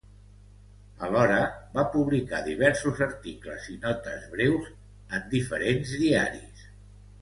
Alhora, 1.07 1.35
va 1.75 1.83
publicar 1.97 2.41
diversos 2.49 3.05
articles 3.09 3.71
i 3.77 3.79
notes 3.87 4.27
breus 4.35 4.75
en 4.75 5.33
diferents 5.39 5.99
diaris. 6.05 6.71